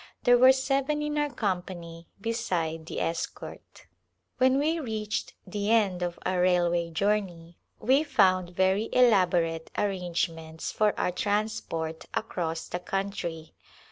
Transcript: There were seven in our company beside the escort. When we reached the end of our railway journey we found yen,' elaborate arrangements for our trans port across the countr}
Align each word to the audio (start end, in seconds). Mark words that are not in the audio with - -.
There 0.23 0.39
were 0.39 0.51
seven 0.51 1.03
in 1.03 1.15
our 1.19 1.29
company 1.29 2.07
beside 2.19 2.87
the 2.87 2.99
escort. 3.01 3.85
When 4.39 4.57
we 4.57 4.79
reached 4.79 5.33
the 5.45 5.69
end 5.69 6.01
of 6.01 6.17
our 6.25 6.41
railway 6.41 6.89
journey 6.89 7.59
we 7.79 8.03
found 8.03 8.57
yen,' 8.57 8.89
elaborate 8.93 9.69
arrangements 9.77 10.71
for 10.71 10.99
our 10.99 11.11
trans 11.11 11.61
port 11.61 12.07
across 12.15 12.67
the 12.67 12.79
countr} 12.79 13.51